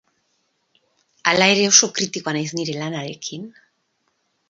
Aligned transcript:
Hala 1.33 1.49
ere, 1.57 1.67
oso 1.73 1.91
kritikoa 1.99 2.37
naiz 2.39 2.49
nire 2.61 2.79
lanarekin. 2.83 3.49